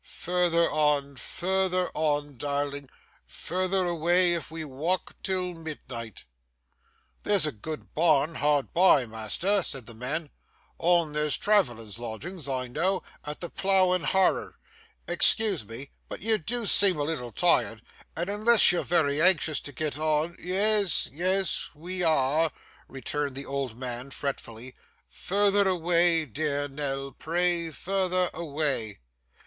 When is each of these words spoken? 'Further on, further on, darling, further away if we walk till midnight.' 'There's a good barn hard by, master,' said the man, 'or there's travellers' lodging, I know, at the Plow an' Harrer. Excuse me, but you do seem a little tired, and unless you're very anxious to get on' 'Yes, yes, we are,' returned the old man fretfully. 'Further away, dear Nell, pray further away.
'Further 0.03 0.63
on, 0.71 1.15
further 1.15 1.91
on, 1.93 2.35
darling, 2.35 2.89
further 3.27 3.85
away 3.85 4.33
if 4.33 4.49
we 4.49 4.63
walk 4.65 5.15
till 5.21 5.53
midnight.' 5.53 6.25
'There's 7.21 7.45
a 7.45 7.51
good 7.51 7.93
barn 7.93 8.33
hard 8.33 8.73
by, 8.73 9.05
master,' 9.05 9.61
said 9.61 9.85
the 9.85 9.93
man, 9.93 10.31
'or 10.79 11.07
there's 11.11 11.37
travellers' 11.37 11.99
lodging, 11.99 12.41
I 12.49 12.67
know, 12.67 13.03
at 13.23 13.41
the 13.41 13.49
Plow 13.51 13.93
an' 13.93 14.05
Harrer. 14.05 14.55
Excuse 15.07 15.63
me, 15.67 15.91
but 16.09 16.23
you 16.23 16.39
do 16.39 16.65
seem 16.65 16.97
a 16.99 17.03
little 17.03 17.31
tired, 17.31 17.83
and 18.15 18.27
unless 18.27 18.71
you're 18.71 18.81
very 18.83 19.21
anxious 19.21 19.59
to 19.61 19.71
get 19.71 19.99
on' 19.99 20.35
'Yes, 20.39 21.09
yes, 21.11 21.69
we 21.75 22.01
are,' 22.01 22.51
returned 22.87 23.35
the 23.35 23.45
old 23.45 23.77
man 23.77 24.09
fretfully. 24.09 24.73
'Further 25.07 25.67
away, 25.69 26.25
dear 26.25 26.67
Nell, 26.67 27.11
pray 27.11 27.69
further 27.69 28.31
away. 28.33 28.97